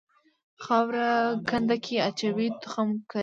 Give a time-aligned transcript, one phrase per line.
[0.63, 1.07] خاوره
[1.49, 3.19] کنده کې اچوي تخم کري.